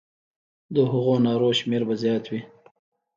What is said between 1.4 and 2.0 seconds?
شمېر به